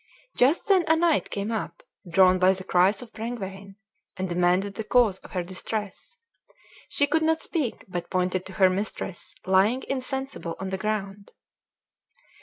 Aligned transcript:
Just 0.35 0.67
then 0.67 0.83
a 0.87 0.95
knight 0.95 1.29
came 1.29 1.51
up, 1.51 1.83
drawn 2.09 2.39
by 2.39 2.53
the 2.53 2.63
cries 2.63 3.03
of 3.03 3.13
Brengwain, 3.13 3.75
and 4.17 4.27
demanded 4.27 4.73
the 4.73 4.83
cause 4.83 5.19
of 5.19 5.33
her 5.33 5.43
distress. 5.43 6.17
She 6.89 7.05
could 7.05 7.21
not 7.21 7.39
speak, 7.41 7.85
but 7.87 8.09
pointed 8.09 8.43
to 8.47 8.53
her 8.53 8.67
mistress 8.71 9.35
lying 9.45 9.83
insensible 9.87 10.55
on 10.59 10.69
the 10.71 10.77
ground. 10.79 11.33